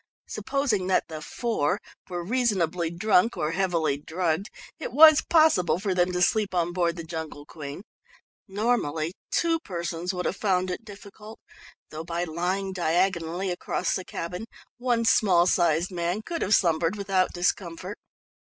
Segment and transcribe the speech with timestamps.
[0.27, 1.77] Supposing that the "four"
[2.09, 6.95] were reasonably drunk or heavily drugged, it was possible for them to sleep on board
[6.95, 7.83] the Jungle Queen.
[8.47, 11.39] Normally two persons would have found it difficult,
[11.91, 14.45] though by lying diagonally across the "cabin"
[14.79, 17.99] one small sized man could have slumbered without discomfort.